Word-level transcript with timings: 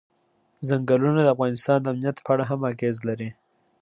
چنګلونه 0.67 1.21
د 1.23 1.27
افغانستان 1.35 1.77
د 1.81 1.85
امنیت 1.93 2.17
په 2.21 2.29
اړه 2.33 2.43
هم 2.49 2.61
اغېز 2.71 2.97
لري. 3.07 3.29